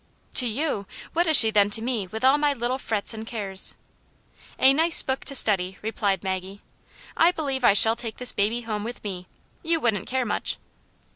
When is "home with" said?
8.61-9.03